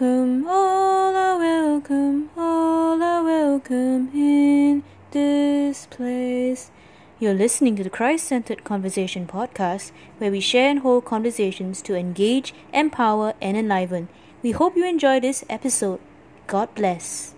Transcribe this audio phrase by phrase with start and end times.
[0.00, 4.82] welcome, all are welcome, all are welcome in
[5.12, 6.72] this place.
[7.20, 11.94] You're listening to the Christ Centered Conversation podcast, where we share and hold conversations to
[11.94, 14.08] engage, empower, and enliven.
[14.42, 16.00] We hope you enjoy this episode.
[16.48, 17.34] God bless.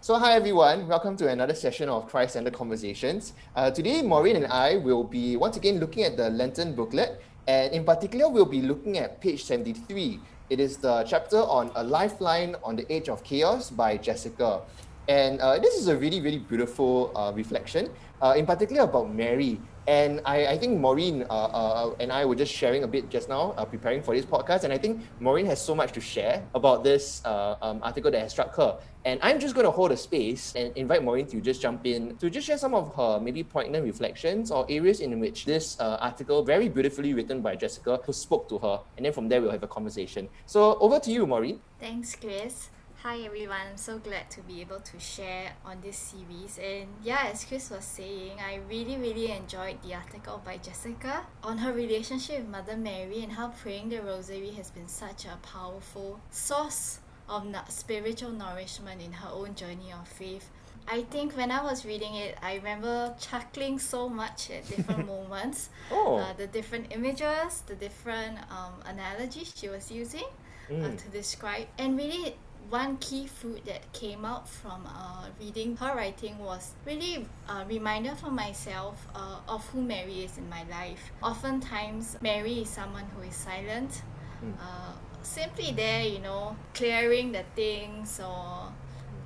[0.00, 3.34] So, hi everyone, welcome to another session of Christ Centered Conversations.
[3.54, 7.72] Uh, today, Maureen and I will be once again looking at the Lenten booklet, and
[7.72, 10.20] in particular, we'll be looking at page 73.
[10.50, 14.60] It is the chapter on A Lifeline on the Age of Chaos by Jessica.
[15.08, 19.58] And uh, this is a really, really beautiful uh, reflection, uh, in particular about Mary.
[19.86, 23.28] And I, I think Maureen uh, uh, and I were just sharing a bit just
[23.28, 24.64] now, uh, preparing for this podcast.
[24.64, 28.20] And I think Maureen has so much to share about this uh, um, article that
[28.20, 28.78] has struck her.
[29.04, 32.16] And I'm just going to hold a space and invite Maureen to just jump in
[32.18, 35.98] to just share some of her maybe poignant reflections or areas in which this uh,
[36.00, 38.80] article, very beautifully written by Jessica, who spoke to her.
[38.96, 40.28] And then from there, we'll have a conversation.
[40.46, 41.60] So over to you, Maureen.
[41.80, 42.70] Thanks, Chris.
[43.02, 46.58] Hi everyone, I'm so glad to be able to share on this series.
[46.62, 51.58] And yeah, as Chris was saying, I really, really enjoyed the article by Jessica on
[51.58, 56.20] her relationship with Mother Mary and how praying the Rosary has been such a powerful
[56.30, 60.48] source of spiritual nourishment in her own journey of faith.
[60.86, 65.70] I think when I was reading it, I remember chuckling so much at different moments.
[65.90, 66.18] Oh.
[66.18, 70.96] Uh, the different images, the different um, analogies she was using uh, Mm.
[70.96, 71.66] to describe.
[71.76, 72.36] And really,
[72.70, 78.14] one key fruit that came out from uh, reading her writing was really a reminder
[78.14, 81.10] for myself uh, of who Mary is in my life.
[81.22, 84.02] Oftentimes, Mary is someone who is silent,
[84.42, 84.54] Mm.
[84.58, 88.72] uh, simply there, you know, clearing the things or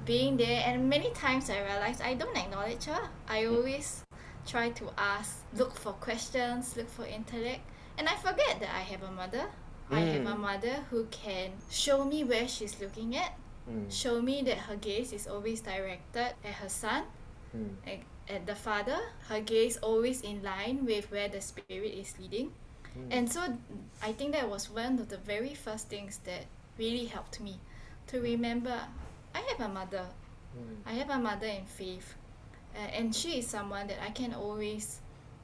[0.04, 0.62] being there.
[0.66, 3.08] And many times I realized I don't acknowledge her.
[3.26, 4.04] I always
[4.46, 7.60] try to ask, look for questions, look for intellect,
[7.96, 9.46] and I forget that I have a mother.
[9.90, 10.40] I have a Mm.
[10.40, 13.32] mother who can show me where she's looking at,
[13.68, 13.90] Mm.
[13.90, 17.04] show me that her gaze is always directed at her son,
[17.54, 17.76] Mm.
[17.86, 22.52] at, at the father, her gaze always in line with where the spirit is leading.
[23.10, 23.40] And so
[24.02, 26.46] I think that was one of the very first things that
[26.78, 27.60] really helped me
[28.06, 28.88] to remember
[29.34, 30.06] I have a mother.
[30.86, 32.14] I have a mother in faith.
[32.74, 35.00] Uh, and she is someone that I can always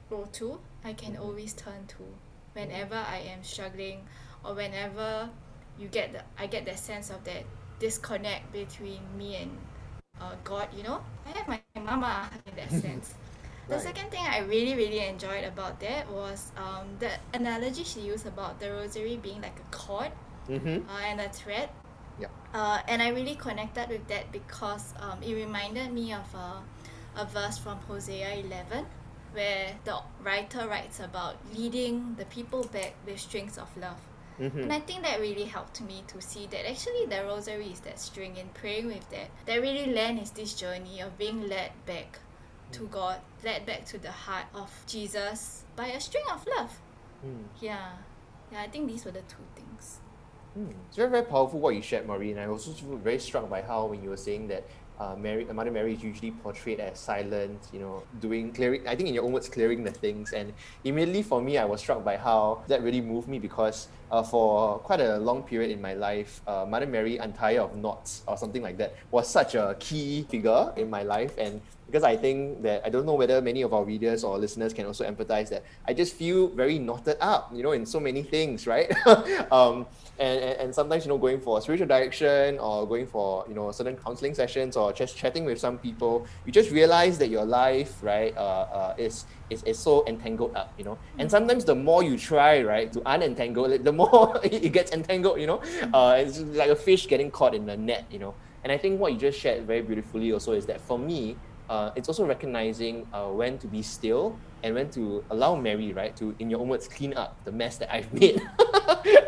[0.09, 2.03] go to, I can always turn to
[2.53, 4.07] whenever I am struggling
[4.43, 5.29] or whenever
[5.77, 7.45] you get the I get that sense of that
[7.79, 9.57] disconnect between me and
[10.21, 11.03] uh, God, you know?
[11.25, 13.15] I have my mama in that sense.
[13.69, 13.79] The Right.
[13.79, 18.59] second thing I really, really enjoyed about that was um, the analogy she used about
[18.59, 20.11] the rosary being like a cord
[20.49, 20.83] Mm-hmm.
[20.87, 21.69] uh, and a thread.
[22.19, 22.27] Yeah.
[22.53, 26.63] Uh, and I really connected with that because um, it reminded me of a,
[27.15, 28.85] a verse from Hosea 11
[29.33, 33.99] where the writer writes about leading the people back with strings of love.
[34.39, 34.59] Mm-hmm.
[34.59, 37.99] And I think that really helped me to see that actually the rosary is that
[37.99, 39.29] string and praying with that.
[39.45, 42.19] That really land is this journey of being led back
[42.73, 46.79] to God, led back to the heart of Jesus by a string of love.
[47.25, 47.43] Mm.
[47.59, 47.89] Yeah.
[48.51, 49.99] Yeah, I think these were the two things.
[50.57, 50.73] Mm.
[50.87, 52.37] It's very, very powerful what you shared, Maureen.
[52.37, 54.63] I was also very struck by how when you were saying that
[54.99, 58.87] uh, Mary, Mother Mary is usually portrayed as silent, you know, doing clearing.
[58.87, 60.33] I think in your own words, clearing the things.
[60.33, 64.21] And immediately for me, I was struck by how that really moved me because uh,
[64.21, 68.37] for quite a long period in my life, uh, Mother Mary, untied of knots or
[68.37, 71.35] something like that, was such a key figure in my life.
[71.39, 74.71] And because I think that I don't know whether many of our readers or listeners
[74.71, 78.21] can also empathize that I just feel very knotted up, you know, in so many
[78.21, 78.91] things, right?
[79.51, 79.87] um,
[80.19, 83.71] and, and, and sometimes, you know, going for spiritual direction or going for, you know,
[83.71, 88.01] certain counseling sessions or just chatting with some people, you just realize that your life,
[88.03, 90.97] right, uh, uh, is, is, is so entangled up, you know.
[91.17, 95.39] And sometimes the more you try, right, to unentangle it, the more it gets entangled,
[95.39, 95.61] you know.
[95.93, 98.33] Uh, it's like a fish getting caught in a net, you know.
[98.63, 101.35] And I think what you just shared very beautifully also is that for me,
[101.69, 106.15] uh, it's also recognizing uh, when to be still and when to allow Mary, right,
[106.15, 108.41] to, in your own words, clean up the mess that I've made.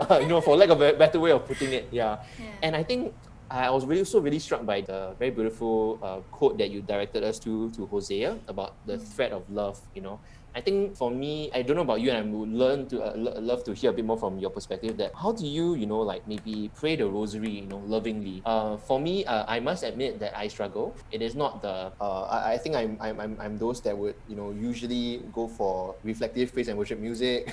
[0.10, 2.20] uh, you know, for lack of a better way of putting it, yeah.
[2.40, 2.46] Yeah.
[2.64, 3.14] And I think
[3.50, 7.24] I was really so really struck by the very beautiful uh, quote that you directed
[7.24, 9.80] us to to Hosea about the thread of love.
[9.94, 10.20] You know,
[10.56, 13.14] I think for me, I don't know about you, and I would learn to uh,
[13.14, 14.98] lo- love to hear a bit more from your perspective.
[14.98, 18.42] That how do you, you know, like maybe pray the rosary, you know, lovingly?
[18.46, 20.96] Uh, for me, uh, I must admit that I struggle.
[21.12, 21.92] It is not the.
[22.02, 25.48] Uh, I, I think I'm, I'm I'm I'm those that would you know usually go
[25.48, 27.52] for reflective praise and worship music,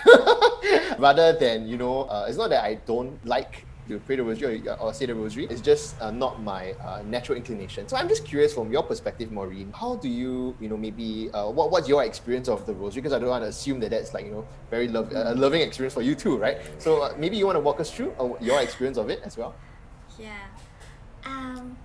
[0.98, 2.04] rather than you know.
[2.08, 5.14] Uh, it's not that I don't like to pray the rosary or, or say the
[5.14, 5.46] rosary.
[5.50, 7.88] It's just uh, not my uh, natural inclination.
[7.88, 11.50] So I'm just curious from your perspective, Maureen, how do you, you know, maybe uh,
[11.50, 13.02] what what's your experience of the rosary?
[13.02, 15.60] Because I don't want to assume that that's like you know very love a loving
[15.62, 16.58] experience for you too, right?
[16.78, 19.36] So uh, maybe you want to walk us through uh, your experience of it as
[19.36, 19.54] well.
[20.18, 20.38] Yeah.
[21.24, 21.76] Um.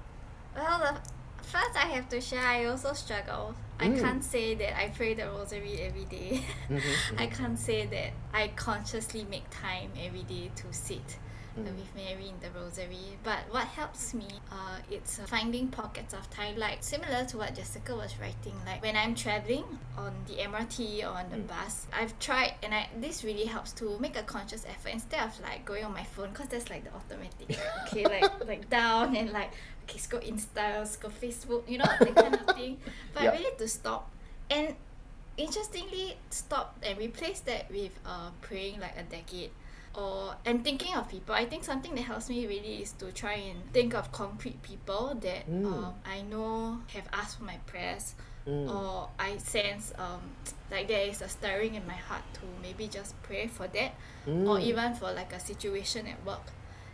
[0.55, 2.45] Well, the, first I have to share.
[2.45, 3.55] I also struggle.
[3.79, 4.01] I Mm.
[4.01, 6.41] can't say that I pray the rosary every day.
[6.69, 6.81] Mhm,
[7.19, 11.27] I can't say that I consciously make time every day to sit uh.
[11.63, 13.18] With Mary in the rosary.
[13.24, 17.56] But what helps me, uh, it's uh, finding pockets of time, like similar to what
[17.56, 18.54] Jessica was writing.
[18.65, 19.63] Like when I'm traveling
[19.98, 21.48] on the MRT or on the Mm.
[21.48, 25.39] bus, I've tried, and I this really helps to make a conscious effort instead of
[25.42, 27.57] like going on my phone, cause that's like the automatic.
[27.88, 29.51] okay, like like down and like
[29.83, 32.77] okay, scroll Insta, scroll Facebook, you know that kind of thing.
[33.13, 33.31] But Yeah.
[33.31, 34.12] really to stop
[34.50, 34.75] and
[35.38, 39.51] interestingly stop and replace that with uh, praying like a decade
[39.97, 43.33] or and thinking of people i think something that helps me really is to try
[43.33, 45.65] and think of concrete people that Mm.
[45.65, 48.15] um, i know have asked for my prayers
[48.47, 48.69] Mm.
[48.73, 50.21] or i sense um,
[50.71, 53.91] like there is a stirring in my heart to maybe just pray for that
[54.25, 54.61] or Mm.
[54.61, 56.45] even for like a situation at work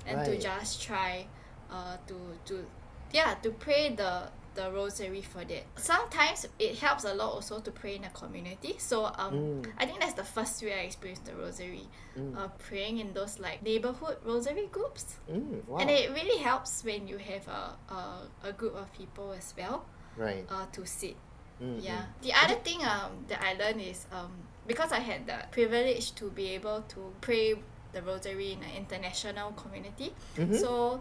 [0.07, 1.25] and to just try
[1.69, 2.15] uh, to
[2.45, 2.65] to
[3.11, 7.71] yeah to pray the the rosary for that sometimes it helps a lot also to
[7.71, 9.65] pray in a community so um Mm.
[9.77, 12.37] i think that's the first way i experienced the rosary Mm.
[12.37, 15.77] uh, praying in those like neighborhood rosary groups Mm, wow.
[15.79, 17.63] and it really helps when you have a,
[17.93, 19.85] a, a group of people as well
[20.17, 20.45] right.
[20.49, 21.15] uh, to sit
[21.61, 22.01] Mm, yeah.
[22.01, 22.21] mm.
[22.23, 24.31] The other thing um that I learned is um
[24.67, 27.53] because I had the privilege to be able to pray
[27.93, 30.13] the rosary in an international community.
[30.35, 30.55] Mhm.
[30.59, 30.99] So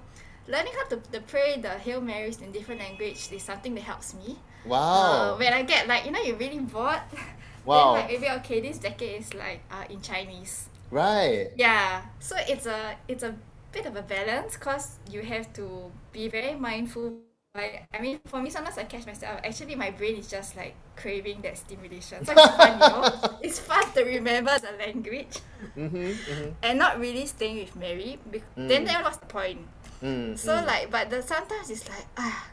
[0.48, 4.14] learning how to, to pray the Hail Marys in different language is something that helps
[4.14, 4.38] me.
[4.64, 5.36] Uh, Wow.
[5.38, 7.00] when I get like you know you're really bored.
[7.64, 7.94] Wow.
[7.94, 10.68] Then like maybe okay this decade is like uh, in Chinese.
[10.90, 11.50] right.
[11.56, 12.02] Yeah.
[12.18, 13.34] So it's a it's a
[13.72, 17.22] bit of a balance because you have to be very mindful.
[17.54, 19.38] Like I mean, for me, sometimes I catch myself.
[19.44, 22.24] Actually, my brain is just like craving that stimulation.
[22.24, 23.04] So it's fun, you know.
[23.46, 25.36] It's fun to remember the language
[25.76, 26.50] Mm-hmm, mm-hmm.
[26.62, 28.18] and not really staying with Mary.
[28.30, 29.60] Be- Then that was the point.
[30.02, 30.66] Mm, So mm.
[30.66, 32.48] like, but the sometimes it's like ah,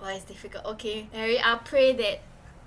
[0.00, 0.64] well, it's difficult.
[0.76, 2.20] Okay, Mary, I'll pray that.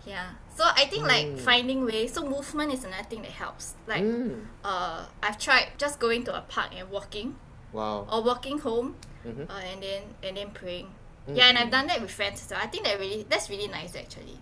[0.05, 0.31] Yeah.
[0.55, 1.39] So I think like Mm.
[1.39, 2.13] finding ways.
[2.13, 3.75] So movement is another thing that helps.
[3.87, 4.45] Like Mm.
[4.63, 7.35] uh, I've tried just going to a park and walking
[7.71, 8.07] Wow.
[8.11, 8.95] or walking home
[9.25, 9.45] Mhm.
[9.49, 10.87] uh, and then and then praying.
[11.27, 11.57] Mm, Yeah, and.
[11.59, 12.41] I've done that with friends.
[12.41, 14.39] So I think that really that's really nice actually.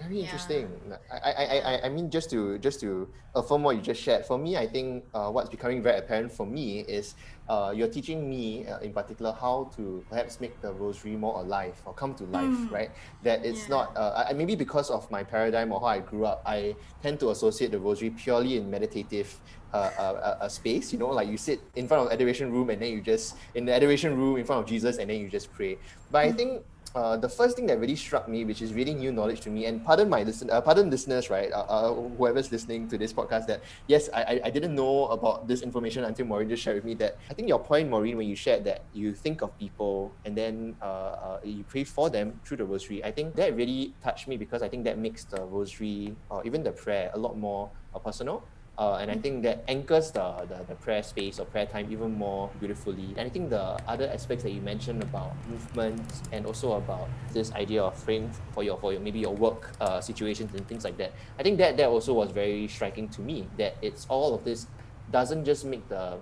[0.00, 0.66] Very interesting.
[1.12, 4.24] I, I, I, I, I mean, just to just to affirm what you just shared.
[4.26, 7.14] For me, I think uh, what's becoming very apparent for me is
[7.48, 11.80] uh, you're teaching me, uh, in particular, how to perhaps make the rosary more alive
[11.84, 12.70] or come to life, Mm.
[12.70, 12.90] right?
[13.22, 13.76] That it's Yeah.
[13.76, 13.96] not.
[13.96, 17.30] Uh, I, maybe because of my paradigm or how I grew up, I tend to
[17.30, 19.40] associate the rosary purely in meditative.
[19.74, 22.82] Uh, uh, uh, space, you know, like you sit in front of adoration room and
[22.82, 25.50] then you just in the adoration room in front of Jesus and then you just
[25.50, 25.78] pray.
[26.10, 26.60] But I think
[26.94, 29.64] uh, the first thing that really struck me, which is really new knowledge to me,
[29.64, 31.50] and pardon my listen, uh, pardon listeners, right?
[31.52, 35.48] Uh, uh, whoever's listening to this podcast, that yes, I, I I didn't know about
[35.48, 36.92] this information until Maureen just shared with me.
[36.94, 40.36] That I think your point, Maureen, when you shared that you think of people and
[40.36, 43.02] then uh, uh, you pray for them through the rosary.
[43.02, 46.62] I think that really touched me because I think that makes the rosary or even
[46.62, 48.44] the prayer a lot more uh, personal.
[48.76, 52.12] Uh, and I think that anchors the, the, the prayer space or prayer time even
[52.12, 53.14] more beautifully.
[53.16, 56.02] And I think the other aspects that you mentioned about movement
[56.32, 60.02] and also about this idea of praying for your for your maybe your work uh,
[60.02, 61.12] situations and things like that.
[61.38, 63.48] I think that that also was very striking to me.
[63.56, 64.66] That it's all of this
[65.10, 66.18] doesn't just make the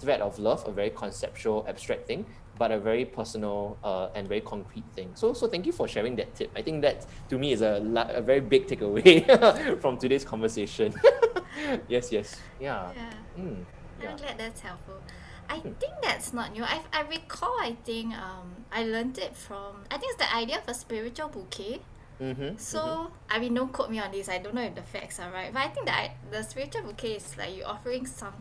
[0.00, 2.24] thread of love a very conceptual abstract thing,
[2.58, 5.10] but a very personal uh, and very concrete thing.
[5.14, 6.50] So so thank you for sharing that tip.
[6.56, 9.24] I think that to me is a la- a very big takeaway
[9.80, 10.94] from today's conversation.
[11.88, 12.90] yes, yes, yeah.
[12.94, 13.12] Yeah.
[13.38, 13.64] Mm,
[14.02, 14.10] yeah.
[14.10, 15.00] I'm glad that's helpful.
[15.48, 16.62] I think that's not new.
[16.62, 20.58] I, I recall I think um I learned it from I think it's the idea
[20.58, 21.80] of a spiritual bouquet.
[22.20, 22.56] Mm-hmm.
[22.58, 25.30] So I mean don't quote me on this, I don't know if the facts are
[25.32, 25.52] right.
[25.52, 28.34] But I think that the spiritual bouquet is like you're offering some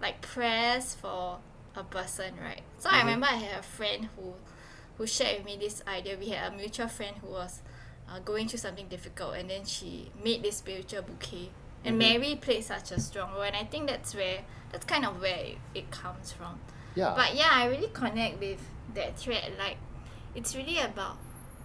[0.00, 1.38] like prayers for
[1.76, 2.62] a person, right?
[2.78, 3.04] So I Mhm.
[3.04, 4.34] remember I had a friend who
[4.96, 6.16] who shared with me this idea.
[6.18, 7.62] We had a mutual friend who was
[8.10, 11.50] uh, going through something difficult and then she made this spiritual bouquet.
[11.84, 11.98] And Mhm.
[11.98, 14.40] Mary played such a strong role and I think that's where
[14.72, 16.58] that's kind of where it, it comes from.
[16.96, 17.14] Yeah.
[17.14, 18.60] But yeah, I really connect with
[18.94, 19.52] that thread.
[19.56, 19.76] Like,
[20.34, 21.16] it's really about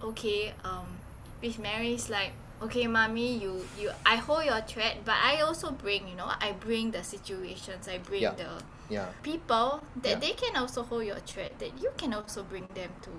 [0.04, 0.54] okay.
[0.64, 1.00] Um,
[1.42, 2.34] with Mary, it's like
[2.66, 6.52] okay, mommy, you you I hold your thread, but I also bring you know I
[6.54, 8.34] bring the situations, I bring Yeah.
[8.36, 8.52] the
[8.90, 9.08] yeah.
[9.22, 10.20] people that Yeah.
[10.20, 11.52] they can also hold your thread.
[11.60, 13.12] That you can also bring them to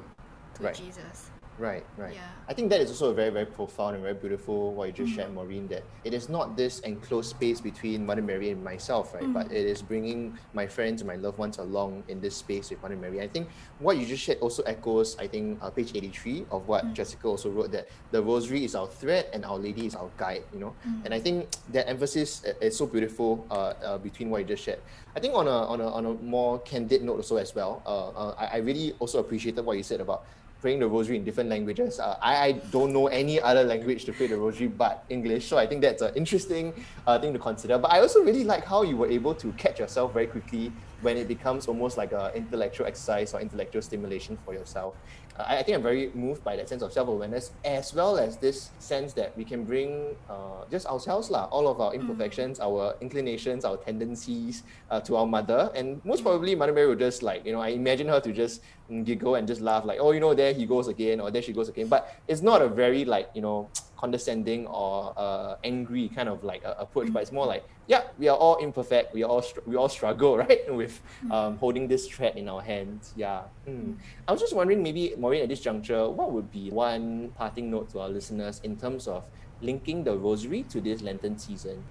[0.57, 0.75] to Right.
[0.75, 1.31] Jesus.
[1.57, 2.15] Right, right.
[2.15, 2.27] Yeah.
[2.49, 5.13] I think that is also a very, very profound and very beautiful what you just
[5.13, 5.21] Mm-hmm.
[5.21, 9.33] shared, Maureen, that it is not this enclosed space between Mother Mary and myself, right?
[9.33, 9.55] But Mm-hmm.
[9.55, 12.97] it is bringing my friends and my loved ones along in this space with Mother
[12.97, 13.21] Mary.
[13.21, 16.85] I think what you just shared also echoes, I think, uh, page 83 of what
[16.87, 16.93] Mm.
[16.93, 20.43] Jessica also wrote that the rosary is our thread and Our Lady is our guide,
[20.53, 20.75] you know?
[20.85, 21.05] Mm.
[21.07, 24.81] And I think that emphasis is so beautiful uh, uh, between what you just shared.
[25.15, 28.09] I think on a, on a, on a more candid note also as well, uh,
[28.11, 30.27] uh, I, I really also appreciated what you said about
[30.65, 32.01] praying the rosary in different languages.
[32.01, 35.59] Uh, I, I don't know any other language to pray the rosary but English, so
[35.59, 36.73] I think that's an interesting
[37.07, 37.77] uh, thing to consider.
[37.77, 41.19] But I also really like how you were able to catch yourself very quickly when
[41.19, 44.95] it becomes almost like an intellectual exercise or intellectual stimulation for yourself.
[45.39, 48.39] Uh, I, I think I'm very moved by that sense of self-awareness as well as
[48.39, 52.97] this sense that we can bring uh, just ourselves, lah, all of our imperfections, our
[53.03, 55.71] inclinations, our tendencies uh, to our mother.
[55.75, 58.63] And most probably Mother Mary would just like, you know, I imagine her to just
[58.63, 61.43] mm, giggle and just laugh like, oh, you know, there he goes again or there
[61.43, 61.89] she goes again.
[61.89, 66.63] But it's not a very like, you know, condescending or uh, angry kind of like
[66.65, 69.15] uh, approach, but it's more like, yeah, we are all imperfect.
[69.15, 71.01] We all str- we all struggle, right, with
[71.31, 73.15] um, holding this thread in our hands.
[73.17, 73.43] Yeah.
[73.67, 73.97] Mm.
[74.29, 77.91] I was just wondering, maybe Maureen, at this juncture, what would be one parting note
[77.91, 79.25] to our listeners in terms of
[79.63, 81.83] linking the rosary to this Lenten season?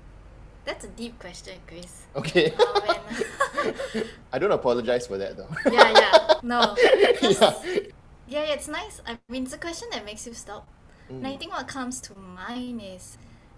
[0.66, 2.04] That's a deep question, Chris.
[2.16, 2.50] Okay.
[2.52, 3.26] When-
[4.34, 5.50] I don't apologize for that though.
[5.72, 6.34] yeah, yeah.
[6.44, 6.76] No.
[7.22, 7.54] Yeah.
[8.28, 9.02] yeah, it's nice.
[9.06, 10.68] I mean, it's a question that makes you stop.
[11.10, 11.34] And Mm.
[11.34, 13.18] I think what comes to mind is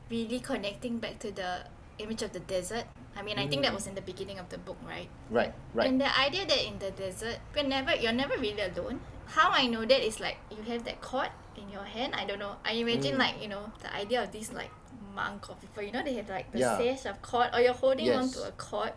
[0.10, 1.66] really connecting back to the
[2.00, 2.86] image of the desert.
[3.16, 3.76] I mean, I think that Mm.
[3.76, 5.08] was in the beginning of the book, right?
[5.30, 5.88] Right, right.
[5.88, 9.00] And the idea that in the desert, you're never you're never really alone.
[9.28, 12.14] How I know that is like you have that cord in your hand.
[12.16, 12.58] I don't know.
[12.66, 13.20] I imagine Mm.
[13.26, 14.72] like you know the idea of this like
[15.16, 15.82] monk or people.
[15.84, 16.78] You know they have like the Yeah.
[16.78, 18.92] sash of cord, or you're holding on to a cord.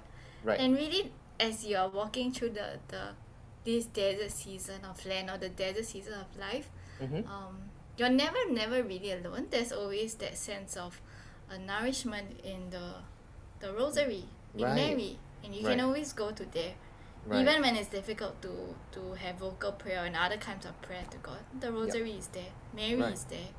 [0.44, 0.58] Right.
[0.60, 3.14] And really, as you are walking through the the
[3.64, 7.26] this desert season of land or the desert season of life, Mhm.
[7.28, 9.46] um, you're never never really alone.
[9.50, 11.00] There's always that sense of
[11.50, 12.94] a nourishment in the
[13.60, 14.74] the rosary in Right.
[14.74, 16.74] Mary, and you can always go to there.
[17.26, 17.40] Right.
[17.42, 21.18] Even when it's difficult to to have vocal prayer and other kinds of prayer to
[21.18, 22.52] God, the rosary is there.
[22.72, 23.12] Mary Right.
[23.12, 23.50] is there.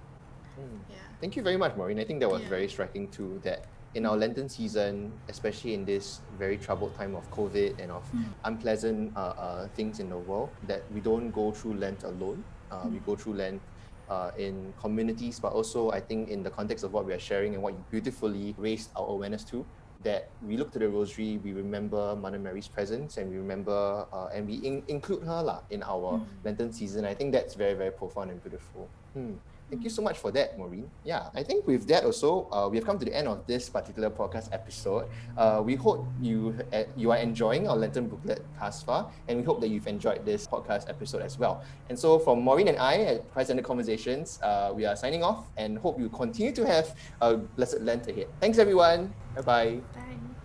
[0.58, 0.80] Mm.
[0.90, 0.96] Yeah.
[1.22, 2.00] Thank you very much, Maureen.
[2.00, 2.50] I think that was Yeah.
[2.50, 3.40] very striking too.
[3.44, 3.66] That
[3.96, 8.26] in our Lenten season, especially in this very troubled time of COVID and of Mm.
[8.46, 12.44] unpleasant uh, uh, things in the world, that we don't go through Lent alone.
[12.72, 13.06] Uh, We Mm.
[13.06, 13.62] go through Lent
[14.10, 17.54] uh, in communities, but also I think in the context of what we are sharing
[17.54, 19.66] and what you beautifully raised our awareness to.
[20.02, 24.30] That we look to the Rosary, we remember Mother Mary's presence, and we remember uh,
[24.34, 26.26] and we in- include her lah in our Mm.
[26.46, 27.06] Lenten season.
[27.06, 28.88] I think that's very very profound and beautiful.
[29.14, 29.34] Hmm.
[29.70, 30.90] Thank you so much for that, Maureen.
[31.06, 33.70] Yeah, I think with that also, uh, we have come to the end of this
[33.70, 35.06] particular podcast episode.
[35.38, 39.44] Uh, we hope you uh, you are enjoying our Lenten booklet thus far, and we
[39.46, 41.62] hope that you've enjoyed this podcast episode as well.
[41.90, 45.46] And so, from Maureen and I at Christ Centered Conversations, uh, we are signing off
[45.56, 46.90] and hope you continue to have
[47.22, 48.26] a blessed Lent ahead.
[48.42, 49.14] Thanks, everyone.
[49.36, 49.72] Bye bye.
[49.94, 50.39] Bye.